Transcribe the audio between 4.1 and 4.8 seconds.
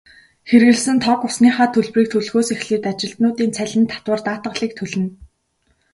даатгалыг